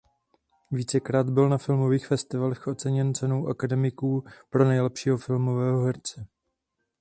[0.71, 6.27] Vícekrát byl na filmových festivalech oceněn Cenou akademiků pro nejlepšího filmového herce.